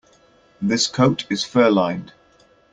This 0.59 0.87
coat 0.87 1.27
is 1.29 1.43
fur-lined. 1.45 2.11